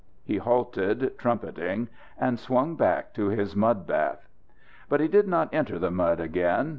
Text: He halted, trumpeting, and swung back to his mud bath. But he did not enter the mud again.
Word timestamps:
He 0.23 0.37
halted, 0.37 1.15
trumpeting, 1.19 1.87
and 2.19 2.39
swung 2.39 2.75
back 2.75 3.13
to 3.13 3.27
his 3.27 3.55
mud 3.55 3.85
bath. 3.85 4.27
But 4.89 4.99
he 4.99 5.07
did 5.07 5.27
not 5.27 5.53
enter 5.53 5.77
the 5.77 5.91
mud 5.91 6.19
again. 6.19 6.69